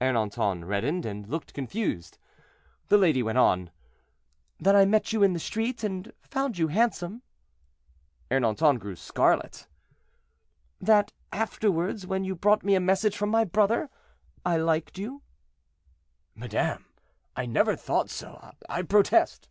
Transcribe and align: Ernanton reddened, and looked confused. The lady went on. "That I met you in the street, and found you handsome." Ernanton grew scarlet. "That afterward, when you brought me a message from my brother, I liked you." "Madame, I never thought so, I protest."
Ernanton 0.00 0.64
reddened, 0.64 1.04
and 1.04 1.26
looked 1.26 1.52
confused. 1.54 2.16
The 2.86 2.96
lady 2.96 3.20
went 3.20 3.38
on. 3.38 3.72
"That 4.60 4.76
I 4.76 4.84
met 4.84 5.12
you 5.12 5.24
in 5.24 5.32
the 5.32 5.40
street, 5.40 5.82
and 5.82 6.12
found 6.20 6.56
you 6.56 6.68
handsome." 6.68 7.22
Ernanton 8.30 8.78
grew 8.78 8.94
scarlet. 8.94 9.66
"That 10.80 11.10
afterward, 11.32 12.04
when 12.04 12.22
you 12.22 12.36
brought 12.36 12.62
me 12.62 12.76
a 12.76 12.78
message 12.80 13.16
from 13.16 13.30
my 13.30 13.42
brother, 13.42 13.90
I 14.46 14.56
liked 14.56 14.98
you." 14.98 15.22
"Madame, 16.36 16.84
I 17.34 17.46
never 17.46 17.74
thought 17.74 18.08
so, 18.08 18.52
I 18.68 18.82
protest." 18.82 19.48